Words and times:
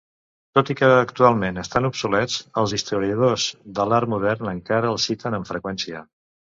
Tot 0.59 0.69
i 0.73 0.75
que 0.79 0.87
actualment 0.93 1.59
estan 1.65 1.89
obsolets, 1.91 2.39
els 2.63 2.75
historiadors 2.79 3.47
de 3.79 3.89
l'art 3.93 4.15
modern 4.17 4.53
encara 4.57 4.95
els 4.97 5.11
citen 5.13 5.41
amb 5.41 5.55
freqüència. 5.57 6.09